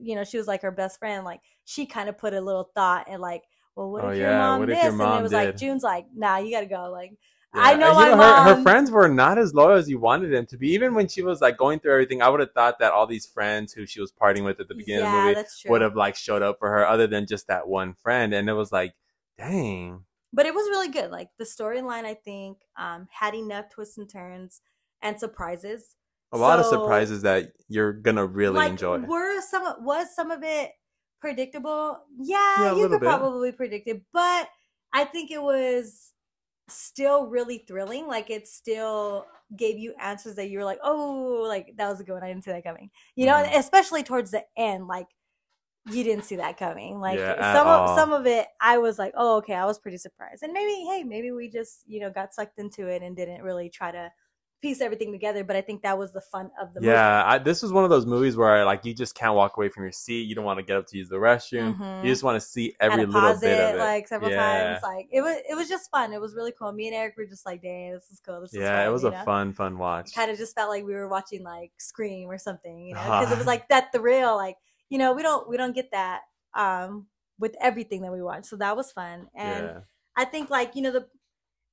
you 0.01 0.15
know, 0.15 0.23
she 0.23 0.37
was 0.37 0.47
like 0.47 0.61
her 0.61 0.71
best 0.71 0.99
friend, 0.99 1.25
like 1.25 1.41
she 1.65 1.85
kind 1.85 2.09
of 2.09 2.17
put 2.17 2.33
a 2.33 2.41
little 2.41 2.69
thought 2.75 3.07
and 3.09 3.21
like, 3.21 3.43
well, 3.75 3.91
what 3.91 4.03
Oh, 4.03 4.05
if 4.05 4.19
your 4.19 4.31
yeah, 4.31 4.31
mom 4.33 4.59
what 4.59 4.67
this? 4.67 4.83
your 4.83 4.93
and 4.99 5.13
it 5.13 5.21
was 5.21 5.33
like? 5.33 5.55
June's 5.55 5.83
like, 5.83 6.05
nah, 6.15 6.37
you 6.37 6.51
gotta 6.51 6.65
go. 6.65 6.89
Like, 6.91 7.13
Yeah, 7.53 7.71
I 7.71 7.75
know 7.75 7.91
and, 7.91 7.95
my 7.95 8.09
you 8.09 8.13
her, 8.13 8.41
her 8.41 8.55
friends 8.55 8.91
were 8.91 9.07
not 9.09 9.37
as 9.39 9.53
loyal 9.55 9.77
as 9.77 9.89
you 9.89 9.99
wanted 9.99 10.31
them 10.31 10.45
to 10.47 10.57
be. 10.57 10.69
Even 10.71 10.93
when 10.93 11.07
she 11.07 11.21
was 11.23 11.41
like 11.41 11.57
going 11.57 11.79
through 11.79 11.93
everything, 11.93 12.21
I 12.21 12.29
would 12.29 12.39
have 12.41 12.51
thought 12.53 12.79
that 12.79 12.91
all 12.91 13.07
these 13.07 13.25
friends 13.25 13.73
who 13.73 13.85
she 13.87 13.99
was 14.01 14.11
partying 14.11 14.45
with 14.45 14.59
at 14.59 14.67
the 14.67 14.75
beginning 14.75 15.01
yeah, 15.01 15.05
of 15.05 15.11
the 15.11 15.29
movie 15.29 15.41
would 15.67 15.81
have 15.81 15.95
like 15.95 16.15
showed 16.15 16.41
up 16.43 16.59
for 16.59 16.69
her, 16.69 16.85
other 16.87 17.07
than 17.07 17.25
just 17.25 17.47
that 17.47 17.67
one 17.67 17.93
friend. 17.95 18.33
And 18.33 18.49
it 18.49 18.53
was 18.53 18.71
like, 18.71 18.93
dang, 19.37 20.05
but 20.31 20.45
it 20.45 20.53
was 20.53 20.69
really 20.69 20.89
good. 20.89 21.11
Like 21.11 21.29
the 21.37 21.43
storyline, 21.43 22.05
I 22.05 22.13
think, 22.13 22.59
um, 22.77 23.07
had 23.11 23.33
enough 23.33 23.69
twists 23.69 23.97
and 23.97 24.09
turns 24.09 24.61
and 25.01 25.19
surprises. 25.19 25.95
a 26.31 26.37
lot 26.37 26.59
of 26.59 26.65
surprises 26.65 27.23
that 27.23 27.53
you're 27.67 27.93
gonna 27.93 28.25
really 28.25 28.55
like, 28.57 28.71
enjoy. 28.71 28.99
Were 28.99 29.41
some 29.41 29.83
was 29.83 30.13
some 30.15 30.31
of 30.31 30.43
it 30.43 30.71
predictable? 31.21 31.99
Yeah, 32.19 32.65
Yeah, 32.65 32.75
you 32.75 32.87
could 32.89 32.99
bit. 32.99 33.07
probably 33.07 33.51
predict 33.51 33.87
it, 33.87 34.03
but 34.13 34.49
I 34.93 35.05
think 35.05 35.31
it 35.31 35.41
was 35.41 36.13
still 36.67 37.27
really 37.27 37.59
thrilling. 37.67 38.07
Like 38.07 38.29
it 38.29 38.47
still 38.47 39.25
gave 39.57 39.79
you 39.79 39.93
answers 39.99 40.35
that 40.35 40.49
you 40.49 40.59
were 40.59 40.65
like, 40.65 40.79
oh, 40.83 41.43
like 41.47 41.73
that 41.77 41.89
was 41.89 41.99
a 41.99 42.03
good 42.03 42.13
one. 42.13 42.23
I 42.23 42.27
didn't 42.27 42.43
see 42.43 42.51
that 42.51 42.63
coming. 42.63 42.91
You 43.15 43.25
know, 43.25 43.43
Mhm. 43.43 43.57
especially 43.57 44.03
towards 44.03 44.31
the 44.31 44.45
end, 44.57 44.87
like 44.87 45.07
you 45.85 46.03
didn't 46.03 46.25
see 46.25 46.35
that 46.37 46.57
coming. 46.57 46.99
Like 46.99 47.17
Yeah, 47.19 47.53
some 47.53 47.67
all. 47.67 47.89
of 47.89 47.95
some 47.97 48.13
of 48.13 48.27
it, 48.27 48.47
I 48.61 48.77
was 48.77 48.99
like, 48.99 49.13
oh, 49.17 49.37
okay, 49.37 49.55
I 49.55 49.65
was 49.65 49.79
pretty 49.79 49.97
surprised. 49.97 50.43
And 50.43 50.53
maybe, 50.53 50.85
hey, 50.85 51.03
maybe 51.03 51.31
we 51.31 51.49
just 51.49 51.83
you 51.87 51.99
know 52.01 52.11
got 52.11 52.33
sucked 52.33 52.59
into 52.59 52.87
it 52.87 53.01
and 53.01 53.15
didn't 53.15 53.41
really 53.43 53.69
try 53.69 53.91
to 53.91 54.11
piece 54.61 54.81
everything 54.81 55.11
together. 55.11 55.43
But 55.43 55.55
I 55.55 55.61
think 55.61 55.81
that 55.83 55.97
was 55.97 56.11
the 56.11 56.21
fun 56.21 56.51
of 56.61 56.73
the 56.73 56.81
movie. 56.81 56.91
yeah, 56.91 57.23
I, 57.25 57.37
this 57.37 57.61
was 57.61 57.71
one 57.71 57.83
of 57.83 57.89
those 57.89 58.05
movies 58.05 58.35
where 58.35 58.65
like 58.65 58.85
you 58.85 58.93
just 58.93 59.15
can't 59.15 59.35
walk 59.35 59.57
away 59.57 59.69
from 59.69 59.83
your 59.83 59.91
seat. 59.91 60.27
You 60.27 60.35
don't 60.35 60.45
want 60.45 60.59
to 60.59 60.63
get 60.63 60.77
up 60.77 60.87
to 60.87 60.97
use 60.97 61.09
the 61.09 61.15
restroom. 61.17 61.77
Mhm. 61.77 62.03
You 62.03 62.09
just 62.09 62.23
want 62.23 62.35
to 62.35 62.41
see 62.47 62.75
every 62.79 63.05
to 63.05 63.11
little 63.11 63.39
bit 63.39 63.51
it 63.59 63.69
of 63.69 63.75
it. 63.75 63.77
like 63.79 64.07
several 64.07 64.31
Yeah. 64.31 64.71
times. 64.73 64.83
Like 64.83 65.07
it 65.11 65.21
was, 65.21 65.37
it 65.49 65.55
was 65.55 65.69
just 65.69 65.89
fun. 65.91 66.13
It 66.13 66.21
was 66.21 66.35
really 66.35 66.53
cool. 66.57 66.71
Me 66.71 66.87
and 66.87 66.95
Eric 66.95 67.15
were 67.17 67.25
just 67.25 67.45
like, 67.45 67.61
"Dang, 67.61 67.91
this 67.93 68.09
is 68.11 68.19
cool. 68.25 68.41
This 68.41 68.53
is 68.53 68.59
yeah, 68.59 68.77
fun," 68.79 68.87
it 68.87 68.91
was 68.91 69.03
a 69.03 69.11
know? 69.11 69.23
fun, 69.25 69.53
fun 69.53 69.77
watch. 69.77 70.13
Kind 70.13 70.31
of 70.31 70.37
just 70.37 70.55
felt 70.55 70.69
like 70.69 70.85
we 70.85 70.93
were 70.93 71.07
watching 71.07 71.43
like 71.43 71.71
Scream 71.77 72.29
or 72.29 72.37
something, 72.37 72.79
you 72.79 72.95
know, 72.95 73.01
because 73.03 73.31
it 73.31 73.37
was 73.37 73.47
like 73.47 73.69
that 73.69 73.91
the 73.93 74.01
real 74.01 74.35
like 74.35 74.57
you 74.89 74.97
know 74.97 75.13
we 75.13 75.21
don't 75.21 75.47
we 75.49 75.55
don't 75.57 75.73
get 75.75 75.91
that 75.91 76.21
um 76.55 77.05
with 77.39 77.55
everything 77.61 78.01
that 78.01 78.11
we 78.11 78.21
watch. 78.21 78.45
So 78.45 78.57
that 78.57 78.75
was 78.75 78.91
fun, 78.91 79.27
and 79.35 79.65
yeah. 79.65 79.79
I 80.17 80.25
think 80.25 80.49
like 80.49 80.75
you 80.75 80.81
know 80.81 80.91
the 80.91 81.07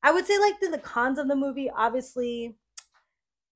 I 0.03 0.13
would 0.13 0.27
say 0.27 0.39
like 0.39 0.61
the, 0.61 0.69
the 0.69 0.79
cons 0.79 1.19
of 1.19 1.27
the 1.27 1.35
movie, 1.35 1.69
obviously. 1.75 2.55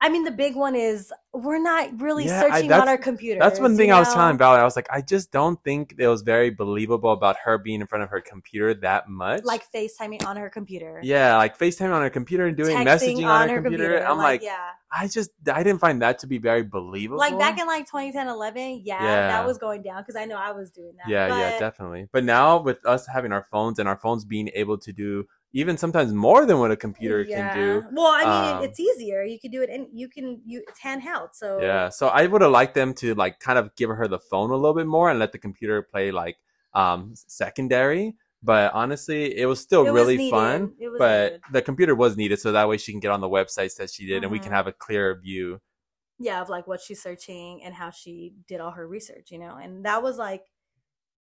I 0.02 0.08
mean, 0.08 0.24
the 0.24 0.30
big 0.30 0.56
one 0.56 0.74
is 0.74 1.12
we're 1.34 1.58
not 1.62 2.00
really 2.00 2.24
Yeah, 2.24 2.40
searching 2.40 2.68
that's- 2.68 2.82
on 2.82 2.88
our 2.88 2.96
computers. 2.96 3.40
That's 3.40 3.60
one 3.60 3.72
you 3.72 3.76
thing 3.76 3.92
I 3.92 3.98
was 3.98 4.12
telling 4.12 4.38
Valerie. 4.38 4.60
I 4.62 4.64
was 4.64 4.74
like, 4.74 4.88
I 4.90 5.02
just 5.02 5.30
don't 5.30 5.62
think 5.62 5.94
it 5.98 6.08
was 6.08 6.22
very 6.22 6.48
believable 6.50 7.12
about 7.12 7.36
her 7.44 7.58
being 7.58 7.80
in 7.82 7.86
front 7.86 8.02
of 8.02 8.08
her 8.10 8.20
computer 8.20 8.72
that 8.74 9.08
much. 9.08 9.44
like 9.44 9.70
FaceTiming 9.70 10.24
on 10.26 10.36
her 10.38 10.48
computer. 10.48 11.00
yeah, 11.02 11.36
like 11.36 11.58
FaceTime 11.58 11.92
on 11.92 12.00
her 12.02 12.10
computer 12.10 12.46
and 12.46 12.56
doing 12.56 12.76
texting 12.78 13.16
messaging 13.18 13.26
on, 13.28 13.48
her, 13.50 13.60
computer. 13.62 13.98
I'm 13.98 14.16
like, 14.18 14.42
yeah, 14.42 14.70
I 14.90 15.06
just, 15.06 15.30
I 15.52 15.62
didn't 15.62 15.80
find 15.80 16.00
that 16.02 16.18
to 16.20 16.26
be 16.26 16.38
very 16.38 16.62
believable. 16.62 17.18
like 17.18 17.38
back 17.38 17.60
in 17.60 17.66
like 17.66 17.86
2010, 17.86 18.26
11, 18.26 18.82
yeah, 18.84 19.02
Yeah. 19.02 19.28
that 19.28 19.46
was 19.46 19.58
going 19.58 19.82
down 19.82 20.02
because 20.02 20.16
I 20.16 20.24
know 20.24 20.36
I 20.36 20.52
was 20.52 20.70
doing 20.70 20.92
that. 20.96 21.08
yeah, 21.10 21.28
yeah, 21.28 21.58
definitely. 21.58 22.08
But 22.10 22.24
now 22.24 22.60
with 22.60 22.84
us 22.86 23.06
having 23.06 23.32
our 23.32 23.46
phones 23.52 23.78
and 23.78 23.86
our 23.88 23.96
phones 23.96 24.24
being 24.24 24.50
able 24.54 24.78
to 24.78 24.92
do 24.92 25.26
even 25.52 25.76
sometimes 25.76 26.12
more 26.12 26.46
than 26.46 26.58
what 26.58 26.70
a 26.70 26.76
computer 26.76 27.22
yeah. 27.22 27.50
can 27.52 27.82
do. 27.82 27.88
Well, 27.92 28.06
I 28.12 28.24
mean, 28.24 28.56
um, 28.56 28.62
it's 28.64 28.78
easier. 28.78 29.22
You 29.24 29.38
can 29.38 29.50
do 29.50 29.62
it, 29.62 29.70
and 29.70 29.88
you 29.92 30.08
can 30.08 30.40
you 30.46 30.62
it's 30.68 30.80
handheld. 30.80 31.30
So 31.34 31.60
Yeah, 31.60 31.88
so 31.88 32.08
I 32.08 32.26
would 32.26 32.42
have 32.42 32.52
liked 32.52 32.74
them 32.74 32.94
to 32.94 33.14
like 33.14 33.40
kind 33.40 33.58
of 33.58 33.74
give 33.76 33.90
her 33.90 34.06
the 34.08 34.18
phone 34.18 34.50
a 34.50 34.54
little 34.56 34.74
bit 34.74 34.86
more 34.86 35.10
and 35.10 35.18
let 35.18 35.32
the 35.32 35.38
computer 35.38 35.82
play 35.82 36.10
like 36.12 36.38
um 36.74 37.12
secondary. 37.14 38.14
But 38.42 38.72
honestly, 38.72 39.36
it 39.36 39.44
was 39.46 39.60
still 39.60 39.84
It 39.84 39.90
was 39.90 39.94
really 39.94 40.16
needed. 40.16 40.30
fun. 40.30 40.74
It 40.78 40.88
was 40.88 40.98
But 40.98 41.32
needed. 41.32 41.42
the 41.52 41.62
computer 41.62 41.94
was 41.94 42.16
needed, 42.16 42.38
so 42.40 42.52
that 42.52 42.68
way 42.68 42.76
she 42.78 42.92
can 42.92 43.00
get 43.00 43.10
on 43.10 43.20
the 43.20 43.28
websites 43.28 43.76
that 43.76 43.90
she 43.90 44.06
did, 44.06 44.22
and 44.22 44.32
we 44.32 44.38
can 44.38 44.50
Mhm. 44.50 44.54
have 44.54 44.66
a 44.66 44.72
clearer 44.72 45.14
view. 45.16 45.60
yeah, 46.18 46.42
of 46.42 46.48
like 46.50 46.66
what 46.66 46.80
she's 46.82 47.00
searching 47.02 47.62
and 47.64 47.74
how 47.74 47.90
she 47.90 48.34
did 48.46 48.60
all 48.60 48.70
her 48.72 48.86
research, 48.86 49.30
you 49.30 49.38
know, 49.38 49.56
and 49.56 49.84
that 49.86 50.02
was 50.02 50.18
like 50.18 50.44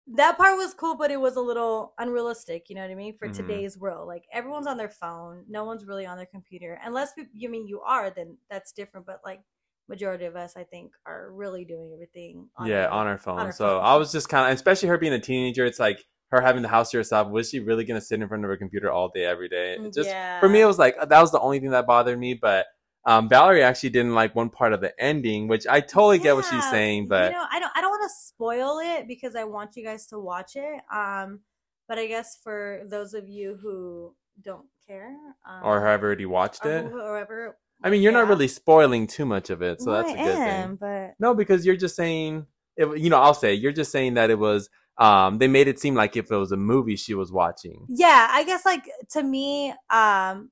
that 0.06 0.36
part 0.36 0.56
was 0.58 0.74
cool, 0.74 0.96
but 0.96 1.10
it 1.10 1.18
was 1.18 1.36
a 1.36 1.40
little 1.40 1.94
unrealistic, 1.98 2.68
you 2.68 2.74
know 2.74 2.82
what 2.82 2.90
I 2.90 2.94
mean, 2.94 3.16
for 3.16 3.28
Mhm. 3.28 3.36
today's 3.36 3.78
world. 3.78 4.06
Like 4.06 4.24
everyone's 4.32 4.66
on 4.66 4.76
their 4.76 4.90
phone, 4.90 5.44
no 5.48 5.64
one's 5.64 5.86
really 5.86 6.04
on 6.04 6.16
their 6.18 6.26
computer, 6.26 6.78
unless 6.84 7.12
you 7.32 7.48
mean 7.48 7.66
you 7.66 7.80
are, 7.80 8.10
then 8.10 8.36
that's 8.50 8.72
different. 8.72 9.06
But 9.06 9.20
like 9.24 9.40
majority 9.88 10.26
of 10.26 10.36
us, 10.36 10.56
I 10.56 10.64
think, 10.64 10.92
are 11.06 11.30
really 11.32 11.64
doing 11.64 11.90
everything. 11.94 12.48
On 12.56 12.66
yeah, 12.66 12.86
our- 12.86 12.90
on 12.90 13.06
her 13.06 13.18
phone. 13.18 13.38
her 13.46 13.52
so 13.52 13.66
phone. 13.78 13.84
I 13.84 13.96
was 13.96 14.12
just 14.12 14.28
kind 14.28 14.48
of, 14.50 14.54
especially 14.54 14.88
her 14.88 14.98
being 14.98 15.12
a 15.14 15.20
teenager, 15.20 15.64
it's 15.64 15.80
like 15.80 16.04
her 16.30 16.40
having 16.40 16.62
the 16.62 16.68
house 16.68 16.90
to 16.90 16.96
herself. 16.98 17.30
Was 17.30 17.48
she 17.50 17.60
really 17.60 17.84
gonna 17.84 18.00
sit 18.00 18.20
in 18.20 18.28
front 18.28 18.44
of 18.44 18.50
her 18.50 18.56
computer 18.56 18.90
all 18.90 19.08
day, 19.08 19.24
every 19.24 19.48
day? 19.48 19.74
It 19.76 19.92
just 19.94 20.08
yeah. 20.10 20.38
for 20.40 20.48
me, 20.48 20.60
it 20.60 20.66
was 20.66 20.78
like 20.78 20.96
that 20.98 21.20
was 21.20 21.32
the 21.32 21.40
only 21.40 21.60
thing 21.60 21.70
that 21.70 21.86
bothered 21.86 22.18
me. 22.18 22.34
But 22.34 22.66
um, 23.06 23.28
Valerie 23.28 23.62
actually 23.62 23.90
didn't 23.90 24.14
like 24.14 24.34
one 24.34 24.48
part 24.50 24.72
of 24.72 24.80
the 24.80 24.98
ending, 25.02 25.48
which 25.48 25.66
I 25.66 25.80
totally 25.80 26.18
get 26.18 26.34
what 26.34 26.44
she's 26.46 26.68
saying, 26.70 27.08
but 27.08 27.32
you 27.32 27.38
know, 27.38 27.44
I 27.50 27.58
don't 27.60 27.72
I 27.76 27.80
don't 27.80 27.90
want 27.90 28.10
to 28.10 28.14
spoil 28.26 28.78
it 28.78 29.06
because 29.06 29.36
I 29.36 29.44
want 29.44 29.76
you 29.76 29.84
guys 29.84 30.06
to 30.08 30.18
watch 30.18 30.52
it. 30.56 30.80
Um, 30.92 31.40
but 31.86 31.98
I 31.98 32.06
guess 32.06 32.38
for 32.42 32.82
those 32.88 33.12
of 33.14 33.28
you 33.28 33.58
who 33.60 34.14
don't 34.42 34.66
care, 34.86 35.14
um, 35.48 35.60
or 35.64 35.84
have 35.84 36.02
already 36.02 36.26
watched 36.26 36.64
or 36.64 36.78
it. 36.78 36.86
whoever, 36.86 37.58
I 37.82 37.90
mean, 37.90 38.00
you're 38.00 38.12
not 38.12 38.28
really 38.28 38.48
spoiling 38.48 39.06
too 39.06 39.26
much 39.26 39.50
of 39.50 39.60
it, 39.60 39.82
so 39.82 39.90
Well, 39.90 40.02
that's 40.02 40.14
a 40.14 40.20
I 40.20 40.24
good 40.24 40.36
am, 40.36 40.68
thing. 40.70 40.78
But 40.80 41.14
No, 41.18 41.34
because 41.34 41.66
you're 41.66 41.76
just 41.76 41.96
saying, 41.96 42.46
it, 42.76 42.98
you 42.98 43.10
know, 43.10 43.18
I'll 43.18 43.34
say 43.34 43.52
you're 43.54 43.72
just 43.72 43.92
saying 43.92 44.14
that 44.14 44.30
it 44.30 44.38
was. 44.38 44.70
Um, 44.96 45.38
they 45.38 45.48
made 45.48 45.66
it 45.66 45.80
seem 45.80 45.94
like 45.96 46.16
if 46.16 46.30
it 46.30 46.36
was 46.36 46.52
a 46.52 46.56
movie 46.56 46.94
she 46.96 47.14
was 47.14 47.32
watching. 47.32 47.84
yeah, 47.88 48.28
I 48.30 48.44
guess 48.44 48.64
like 48.64 48.84
to 49.10 49.22
me, 49.22 49.74
um, 49.90 50.50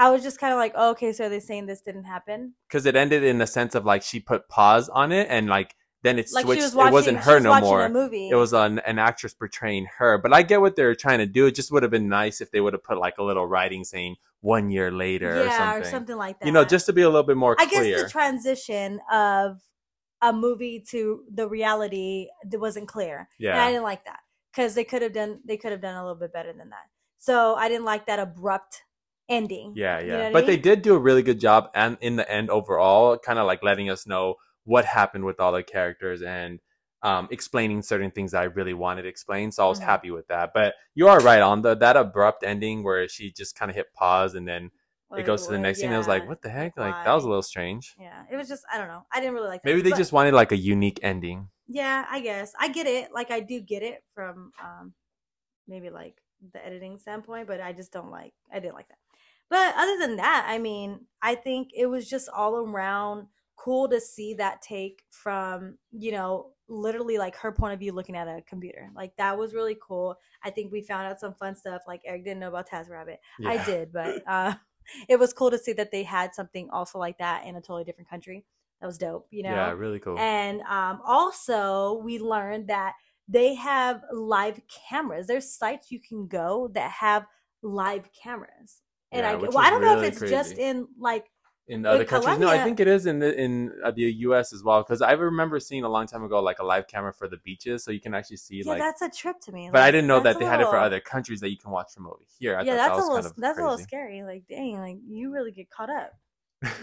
I 0.00 0.08
was 0.08 0.22
just 0.22 0.40
kind 0.40 0.54
of 0.54 0.58
like, 0.58 0.72
oh, 0.76 0.92
okay, 0.92 1.12
so 1.12 1.28
they're 1.28 1.40
saying 1.40 1.66
this 1.66 1.82
didn't 1.82 2.04
happen. 2.04 2.54
because 2.66 2.86
it 2.86 2.96
ended 2.96 3.22
in 3.22 3.36
the 3.36 3.46
sense 3.46 3.74
of 3.74 3.84
like 3.84 4.02
she 4.02 4.18
put 4.18 4.48
pause 4.48 4.88
on 4.88 5.12
it 5.12 5.26
and 5.28 5.46
like 5.46 5.76
then 6.02 6.18
it 6.18 6.30
Like 6.32 6.46
switched. 6.46 6.74
watching, 6.74 6.88
it 6.88 6.92
wasn't 6.92 7.18
her 7.18 7.34
was 7.34 7.42
no 7.42 7.60
more. 7.60 7.84
It 7.84 8.34
was 8.34 8.54
an, 8.54 8.78
an 8.78 8.98
actress 8.98 9.34
portraying 9.34 9.86
her. 9.98 10.16
But 10.16 10.32
I 10.32 10.42
get 10.42 10.62
what 10.62 10.74
they're 10.74 10.94
trying 10.94 11.18
to 11.18 11.26
do. 11.26 11.44
It 11.46 11.54
just 11.54 11.70
would 11.70 11.82
have 11.82 11.92
been 11.92 12.08
nice 12.08 12.40
if 12.40 12.50
they 12.50 12.62
would 12.62 12.72
have 12.72 12.82
put 12.82 12.96
like 12.96 13.18
a 13.18 13.22
little 13.22 13.44
writing 13.44 13.84
saying 13.84 14.16
one 14.40 14.70
year 14.70 14.90
later 14.90 15.44
yeah, 15.44 15.76
or 15.76 15.84
something. 15.84 16.16
like 16.16 16.40
that. 16.40 16.46
You 16.46 16.52
know, 16.52 16.64
just 16.64 16.86
to 16.86 16.94
be 16.94 17.02
a 17.02 17.08
little 17.10 17.22
bit 17.22 17.36
more 17.36 17.54
clear. 17.54 17.68
I 17.68 17.70
clear. 17.70 17.96
guess 17.96 18.04
the 18.04 18.08
transition 18.08 19.00
of 19.12 19.60
a 20.22 20.32
movie 20.32 20.82
to 20.88 21.24
the 21.30 21.46
reality 21.46 22.28
that 22.48 22.58
wasn't 22.58 22.88
clear. 22.88 23.28
And 23.38 23.58
I 23.58 23.70
didn't 23.70 23.82
like 23.82 24.06
that 24.06 24.20
because 24.52 24.74
they 24.74 24.84
could 24.84 25.02
have 25.02 25.12
done 25.12 25.40
they 25.46 25.58
could 25.58 25.72
have 25.72 25.82
done 25.82 25.96
a 25.96 26.02
little 26.02 26.18
bit 26.18 26.32
better 26.32 26.54
than 26.54 26.70
that. 26.70 26.88
So 27.18 27.54
I 27.56 27.68
didn't 27.68 27.84
like 27.84 28.06
that 28.06 28.18
abrupt 28.18 28.84
ending. 29.30 29.72
Yeah, 29.76 30.00
You 30.00 30.06
yeah. 30.08 30.12
know 30.12 30.18
what 30.24 30.28
I 30.28 30.32
but 30.32 30.46
they 30.46 30.56
did 30.56 30.82
do 30.82 30.94
a 30.94 30.98
really 30.98 31.22
good 31.22 31.40
job 31.40 31.70
and 31.74 31.96
in 32.00 32.16
the 32.16 32.30
end 32.30 32.50
overall, 32.50 33.16
kind 33.18 33.38
of 33.38 33.46
like 33.46 33.62
letting 33.62 33.88
us 33.88 34.06
know 34.06 34.34
what 34.64 34.84
happened 34.84 35.24
with 35.24 35.40
all 35.40 35.52
the 35.52 35.62
characters 35.62 36.20
and 36.22 36.58
um, 37.02 37.28
explaining 37.30 37.80
certain 37.82 38.10
things 38.10 38.32
that 38.32 38.42
I 38.42 38.44
really 38.44 38.74
wanted 38.74 39.06
explained. 39.06 39.54
So 39.54 39.64
I 39.64 39.68
was 39.70 39.80
Mhm. 39.80 39.84
happy 39.84 40.10
with 40.10 40.26
that. 40.28 40.50
But 40.52 40.74
you 40.94 41.08
are 41.08 41.18
right 41.20 41.40
on 41.40 41.62
the 41.62 41.74
that 41.76 41.96
abrupt 41.96 42.44
ending 42.44 42.82
where 42.84 43.08
she 43.08 43.32
just 43.32 43.56
kind 43.58 43.70
of 43.70 43.74
hit 43.74 43.86
pause 43.94 44.34
and 44.34 44.46
then 44.46 44.70
it 45.16 45.24
goes 45.26 45.44
to 45.46 45.50
the 45.52 45.58
next 45.58 45.80
scene. 45.80 45.90
I 45.92 45.98
was 45.98 46.06
like, 46.06 46.28
what 46.28 46.40
the 46.42 46.50
heck? 46.50 46.76
like, 46.76 46.92
Like 46.94 47.04
that 47.06 47.14
was 47.14 47.24
a 47.24 47.28
little 47.28 47.42
strange. 47.42 47.96
Yeah, 47.98 48.22
it 48.30 48.36
was 48.36 48.46
just 48.48 48.64
I 48.72 48.78
don't 48.78 48.86
know. 48.88 49.02
I 49.10 49.18
didn't 49.20 49.34
really 49.34 49.48
like 49.48 49.62
that. 49.62 49.68
Maybe 49.68 49.80
they 49.82 49.90
But- 49.90 49.96
just 49.96 50.12
wanted 50.12 50.34
like 50.34 50.52
a 50.52 50.56
unique 50.56 51.00
ending. 51.02 51.48
yeah, 51.66 52.04
I 52.08 52.20
guess 52.20 52.52
I 52.60 52.68
get 52.68 52.86
it. 52.86 53.12
Like 53.12 53.30
I 53.32 53.40
do 53.40 53.60
get 53.60 53.82
it 53.82 54.04
from 54.14 54.52
um 54.62 54.94
maybe 55.66 55.90
like 55.90 56.16
the 56.52 56.64
editing 56.64 56.98
standpoint, 56.98 57.48
but 57.48 57.60
I 57.60 57.72
just 57.72 57.90
don't 57.92 58.10
like 58.12 58.34
I 58.52 58.60
didn't 58.60 58.74
like 58.74 58.88
that. 58.88 58.99
But 59.50 59.74
other 59.76 59.98
than 59.98 60.16
that, 60.16 60.46
I 60.48 60.58
mean, 60.58 61.06
I 61.22 61.34
think 61.34 61.70
it 61.76 61.86
was 61.86 62.08
just 62.08 62.28
all 62.34 62.56
around 62.56 63.26
cool 63.56 63.88
to 63.90 64.00
see 64.00 64.34
that 64.34 64.62
take 64.62 65.02
from, 65.10 65.76
you 65.90 66.12
know, 66.12 66.52
literally 66.68 67.18
like 67.18 67.36
her 67.36 67.52
point 67.52 67.74
of 67.74 67.80
view 67.80 67.92
looking 67.92 68.16
at 68.16 68.28
a 68.28 68.42
computer. 68.48 68.90
Like 68.94 69.14
that 69.18 69.36
was 69.36 69.52
really 69.52 69.76
cool. 69.86 70.16
I 70.42 70.50
think 70.50 70.72
we 70.72 70.80
found 70.82 71.08
out 71.08 71.20
some 71.20 71.34
fun 71.34 71.54
stuff. 71.56 71.82
Like 71.86 72.00
Eric 72.06 72.24
didn't 72.24 72.40
know 72.40 72.48
about 72.48 72.70
TaskRabbit. 72.70 73.16
I 73.44 73.54
Yeah. 73.54 73.64
did, 73.66 73.92
but 73.92 74.22
uh 74.26 74.54
it 75.08 75.18
was 75.18 75.32
cool 75.32 75.50
to 75.50 75.58
see 75.58 75.72
that 75.74 75.90
they 75.90 76.02
had 76.04 76.34
something 76.34 76.70
also 76.70 76.98
like 76.98 77.18
that 77.18 77.44
in 77.44 77.56
a 77.56 77.60
totally 77.60 77.84
different 77.84 78.08
country. 78.08 78.44
That 78.80 78.86
was 78.86 78.98
dope, 78.98 79.26
you 79.30 79.42
know. 79.42 79.50
Yeah, 79.50 79.72
really 79.72 79.98
cool. 79.98 80.16
And 80.18 80.62
um, 80.62 81.02
also, 81.04 82.00
we 82.02 82.18
learned 82.18 82.68
that 82.68 82.94
they 83.28 83.54
have 83.54 84.02
live 84.10 84.60
cameras. 84.88 85.26
There's 85.26 85.54
sites 85.54 85.90
you 85.90 86.00
can 86.00 86.26
go 86.26 86.68
that 86.74 86.90
have 86.92 87.26
live 87.62 88.08
cameras. 88.12 88.80
And 89.12 89.22
Yeah, 89.22 89.32
I, 89.32 89.34
well, 89.34 89.58
I 89.58 89.70
don't 89.70 89.82
know 89.82 90.00
if 90.00 90.02
really 90.02 90.08
it's 90.08 90.20
just 90.20 90.58
in 90.58 90.86
like, 90.98 91.30
in 91.70 91.86
other 91.86 92.00
With 92.00 92.08
countries. 92.08 92.38
No, 92.38 92.48
I 92.48 92.64
think 92.64 92.80
it 92.80 92.88
is 92.88 93.06
in 93.06 93.20
the 93.20 93.32
in 93.40 93.72
uh, 93.84 93.92
the 93.92 94.02
U.S. 94.02 94.52
as 94.52 94.64
well. 94.64 94.82
Because 94.82 95.02
I 95.02 95.12
remember 95.12 95.60
seeing 95.60 95.84
a 95.84 95.88
long 95.88 96.06
time 96.06 96.24
ago 96.24 96.42
like 96.42 96.58
a 96.58 96.64
live 96.64 96.88
camera 96.88 97.12
for 97.12 97.28
the 97.28 97.36
beaches, 97.38 97.84
so 97.84 97.92
you 97.92 98.00
can 98.00 98.12
actually 98.12 98.38
see 98.38 98.56
yeah, 98.64 98.72
like. 98.72 98.80
that's 98.80 99.02
a 99.02 99.08
trip 99.08 99.40
to 99.42 99.52
me. 99.52 99.70
But 99.70 99.82
I 99.82 99.92
didn't 99.92 100.08
know 100.08 100.20
that 100.20 100.40
they 100.40 100.44
had 100.44 100.60
it 100.60 100.66
for 100.66 100.78
other 100.78 100.98
countries 100.98 101.38
that 101.40 101.50
you 101.50 101.56
can 101.56 101.70
watch 101.70 101.92
from 101.94 102.08
over 102.08 102.18
here. 102.38 102.56
I 102.56 102.62
yeah, 102.62 102.74
that's 102.74 102.96
that 102.96 102.96
a 102.96 103.06
little 103.06 103.14
kind 103.14 103.26
of 103.26 103.36
that's 103.36 103.58
a 103.58 103.62
little 103.62 103.78
scary. 103.78 104.22
Like, 104.24 104.44
dang, 104.48 104.78
like 104.78 104.98
you 105.06 105.32
really 105.32 105.52
get 105.52 105.70
caught 105.70 105.90
up. 105.90 106.12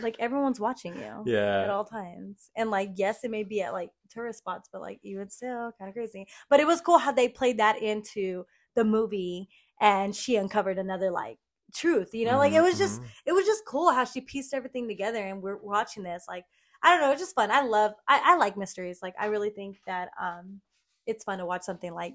Like 0.01 0.15
everyone's 0.19 0.59
watching 0.59 0.95
you 0.95 1.23
yeah. 1.25 1.63
at 1.63 1.69
all 1.69 1.83
times. 1.83 2.49
And 2.55 2.71
like, 2.71 2.91
yes, 2.95 3.25
it 3.25 3.31
may 3.31 3.43
be 3.43 3.61
at 3.61 3.73
like 3.73 3.89
tourist 4.09 4.39
spots, 4.39 4.69
but 4.71 4.81
like 4.81 4.99
even 5.03 5.29
still, 5.29 5.73
kind 5.77 5.89
of 5.89 5.95
crazy. 5.95 6.27
But 6.49 6.61
it 6.61 6.67
was 6.67 6.79
cool 6.79 6.97
how 6.97 7.11
they 7.11 7.27
played 7.27 7.59
that 7.59 7.81
into 7.81 8.45
the 8.75 8.85
movie, 8.85 9.49
and 9.81 10.15
she 10.15 10.37
uncovered 10.37 10.77
another 10.77 11.11
like 11.11 11.39
truth. 11.73 12.13
You 12.13 12.25
know, 12.25 12.37
like 12.37 12.53
it 12.53 12.61
Mhm, 12.61 12.61
was 12.61 12.77
just 12.77 13.01
mhm. 13.01 13.11
it 13.25 13.33
was 13.33 13.45
just 13.45 13.65
cool 13.65 13.91
how 13.91 14.05
she 14.05 14.21
pieced 14.21 14.53
everything 14.53 14.87
together 14.87 15.23
and 15.25 15.41
we're 15.41 15.57
watching 15.57 16.03
this 16.03 16.25
like 16.27 16.45
i 16.83 16.91
don't 16.91 17.01
know 17.01 17.11
it's 17.11 17.21
just 17.21 17.33
fun 17.35 17.49
i 17.51 17.61
love 17.61 17.93
I, 18.07 18.21
I 18.23 18.35
like 18.37 18.55
mysteries 18.55 18.99
like 19.01 19.15
i 19.19 19.25
really 19.25 19.49
think 19.49 19.79
that 19.87 20.09
um 20.21 20.61
it's 21.07 21.23
fun 21.23 21.39
to 21.39 21.45
watch 21.45 21.63
something 21.63 21.93
like 21.93 22.13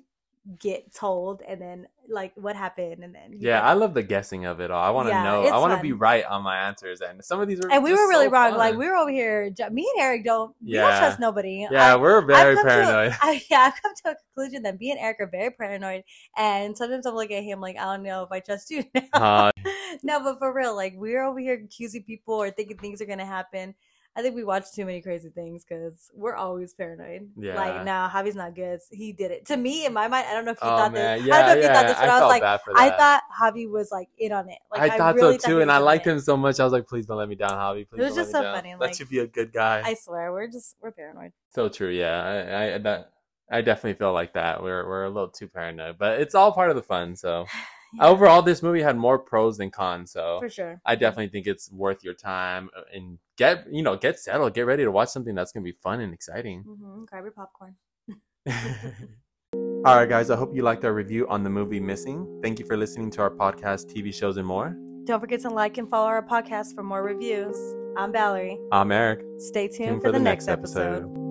get 0.59 0.93
told 0.93 1.41
and 1.47 1.61
then 1.63 1.87
like 2.09 2.33
what 2.35 2.57
happened 2.57 3.05
and 3.05 3.15
then 3.15 3.31
Yeah, 3.39 3.59
get- 3.61 3.65
I 3.65 3.73
love 3.75 3.95
the 3.95 4.03
guessing 4.03 4.45
of 4.45 4.61
it 4.61 4.73
all. 4.73 4.83
I 4.83 4.91
want 4.91 5.07
to 5.07 5.11
Yeah, 5.11 5.23
know. 5.23 5.45
I 5.47 5.59
want 5.59 5.73
to 5.77 5.81
be 5.81 5.93
right 5.93 6.25
on 6.25 6.43
my 6.43 6.57
answers, 6.67 7.01
and 7.01 7.25
some 7.25 7.41
of 7.41 7.47
these 7.47 7.61
were. 7.61 7.71
and 7.73 7.85
we 7.85 7.93
were 7.93 8.09
really 8.09 8.27
so 8.27 8.33
wrong 8.33 8.57
like 8.57 8.75
we 8.77 8.87
were 8.89 8.97
over 8.97 9.11
here 9.11 9.55
me 9.71 9.89
and 9.95 10.03
eric 10.03 10.25
don't 10.25 10.53
we 10.61 10.73
don't 10.73 10.83
Yeah. 10.91 10.99
trust 10.99 11.21
nobody 11.21 11.67
Yeah, 11.71 11.95
I- 11.95 11.97
we're 11.97 12.21
very 12.27 12.57
to 12.57 12.61
a- 12.61 12.65
paranoid. 12.65 13.17
I, 13.23 13.41
yeah, 13.49 13.61
I've 13.73 13.81
come 13.81 13.93
to 14.05 14.11
a 14.11 14.17
conclusion 14.35 14.65
that 14.65 14.81
me 14.81 14.91
and 14.91 14.99
Eric 14.99 15.19
are 15.21 15.27
very 15.29 15.51
paranoid, 15.53 16.03
and 16.37 16.77
sometimes 16.77 17.07
I'm 17.07 17.15
looking 17.15 17.37
at 17.37 17.45
him 17.45 17.61
like, 17.61 17.77
I 17.79 17.85
don't 17.85 18.03
know 18.03 18.25
if 18.25 18.33
I 18.33 18.41
trust 18.41 18.71
you 18.71 18.83
now. 18.95 19.03
Uh, 19.15 19.51
no, 20.03 20.19
but 20.25 20.39
for 20.41 20.53
real, 20.53 20.75
like 20.75 20.95
we're 20.97 21.23
over 21.25 21.39
here 21.39 21.55
accusing 21.55 22.03
people 22.03 22.35
or 22.35 22.51
thinking 22.51 22.79
things 22.79 23.01
are 23.01 23.07
gonna 23.07 23.25
happen. 23.25 23.77
I 24.15 24.21
think 24.21 24.35
we 24.35 24.45
watch 24.45 24.71
too 24.75 24.85
many 24.85 25.01
crazy 25.01 25.31
things 25.31 25.65
because 25.65 26.11
we're 26.15 26.35
always 26.35 26.75
paranoid. 26.75 27.31
Yeah. 27.35 27.55
Like, 27.55 27.85
no, 27.85 28.09
Javi's 28.13 28.35
not 28.35 28.55
good. 28.55 28.81
He 28.91 29.13
did 29.13 29.31
it. 29.31 29.47
To 29.47 29.57
me, 29.57 29.87
in 29.87 29.95
my 29.95 30.07
mind, 30.07 30.27
I 30.29 30.35
don't 30.35 30.45
know 30.45 30.51
if 30.51 30.59
you 30.63 30.69
oh 30.69 30.77
thought 30.77 30.93
man, 30.93 31.19
this. 31.19 31.29
yeah, 31.29 31.35
I 31.35 31.39
don't 31.39 31.47
know 31.47 31.53
if 31.55 31.63
yeah. 31.63 31.69
you 31.69 31.75
thought 31.75 31.87
this, 31.87 31.99
but 31.99 32.09
I, 32.11 32.21
was 32.21 32.29
like, 32.29 32.43
I 32.77 32.91
thought 32.91 33.23
Javi 33.41 33.71
was 33.71 33.91
like 33.91 34.09
in 34.19 34.33
on 34.33 34.51
it. 34.51 34.59
Like, 34.71 34.91
I 34.93 34.99
thought 34.99 35.15
really 35.15 35.39
so 35.39 35.49
too, 35.49 35.57
he 35.57 35.63
and 35.63 35.73
I 35.73 35.79
liked 35.79 36.07
it. 36.07 36.11
him 36.11 36.21
so 36.21 36.37
much. 36.37 36.61
I 36.61 36.65
was 36.65 36.75
like, 36.75 36.87
please 36.87 37.07
don't 37.07 37.17
let 37.17 37.29
me 37.29 37.37
down, 37.37 37.53
Javi. 37.53 37.89
Please 37.89 38.01
was 38.01 38.09
don't 38.09 38.17
just 38.17 38.19
let 38.19 38.27
me 38.27 38.33
so 38.33 38.43
down. 38.43 38.55
funny, 38.55 38.71
Let 38.73 38.81
like- 38.81 39.01
you 39.01 39.07
be 39.07 39.19
a 39.21 39.27
good 39.27 39.53
guy. 39.53 39.83
I 39.83 39.95
swear, 39.95 40.31
we're 40.31 40.49
just 40.49 40.77
we're 40.83 40.91
paranoid. 40.91 41.33
So 41.49 41.71
true, 41.71 41.91
yeah. 41.91 42.23
I, 42.23 42.75
I 42.75 42.79
that 42.79 43.13
I 43.51 43.63
definitely 43.63 43.95
feel 43.95 44.13
like 44.13 44.35
that. 44.35 44.63
We're 44.63 44.87
we're 44.87 45.05
a 45.05 45.11
little 45.11 45.29
too 45.31 45.49
paranoid, 45.49 45.97
but 45.99 46.21
it's 46.21 46.35
all 46.35 46.53
part 46.53 46.71
of 46.71 46.77
the 46.77 46.83
fun. 46.83 47.17
So 47.17 47.47
Yeah, 47.95 48.07
overall, 48.07 48.43
this 48.43 48.63
movie 48.63 48.83
had 48.83 48.97
more 48.97 49.19
pros 49.19 49.59
than 49.59 49.71
cons. 49.71 50.13
So 50.13 50.39
for 50.41 50.49
sure. 50.49 50.81
I 50.85 50.95
definitely 50.95 51.29
think 51.29 51.47
it's 51.47 51.71
worth 51.71 52.03
your 52.03 52.15
time 52.15 52.71
uh, 52.77 52.83
and 52.95 53.19
get 53.37 53.67
you 53.71 53.83
know 53.83 53.97
get 53.97 54.19
settled, 54.19 54.55
get 54.55 54.67
ready 54.67 54.85
to 54.85 54.91
watch 54.91 55.11
something 55.11 55.35
that's 55.35 55.53
gonna 55.53 55.65
be 55.65 55.73
fun 55.73 56.01
and 56.01 56.13
exciting. 56.15 56.63
hmm 56.63 57.05
Grab 57.05 57.25
your 57.25 57.33
popcorn. 57.33 57.77
all 59.87 59.97
right, 59.97 60.09
guys. 60.09 60.31
I 60.31 60.37
hope 60.37 60.55
you 60.55 60.63
liked 60.63 60.85
our 60.85 60.93
review 60.93 61.29
on 61.29 61.45
the 61.45 61.51
movie 61.51 61.81
Missing. 61.81 62.41
Thank 62.43 62.59
you 62.59 62.67
for 62.67 62.77
listening 62.77 63.11
to 63.13 63.23
our 63.23 63.31
podcast, 63.31 63.93
TV 63.93 64.13
shows, 64.13 64.37
and 64.37 64.47
more. 64.47 64.77
Don't 65.05 65.21
forget 65.21 65.41
to 65.41 65.51
like 65.51 65.79
and 65.79 65.89
follow 65.89 66.07
our 66.07 66.23
podcast 66.23 66.75
for 66.75 66.83
more 66.83 67.03
reviews. 67.03 67.57
I'm 67.97 68.13
Valerie. 68.13 68.59
I'm 68.71 68.93
Eric. 68.93 69.21
Stay 69.39 69.69
tuned 69.69 69.89
Tune 69.89 70.01
for, 70.01 70.13
the, 70.13 70.21
next 70.21 70.49
episode. 70.49 71.22